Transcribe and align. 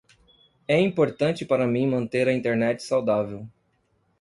É 0.67 0.79
importante 0.81 1.45
para 1.45 1.67
mim 1.67 1.85
manter 1.85 2.27
a 2.27 2.33
Internet 2.33 2.81
saudável. 2.81 3.47